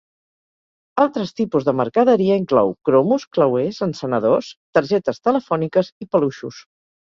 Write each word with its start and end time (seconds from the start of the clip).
Altres 1.03 1.33
tipus 1.39 1.67
de 1.67 1.75
mercaderia 1.81 2.37
inclou 2.43 2.73
cromos, 2.89 3.27
clauers, 3.37 3.83
encenedors, 3.89 4.51
targetes 4.81 5.23
telefòniques 5.31 5.95
i 6.07 6.11
peluixos. 6.17 6.67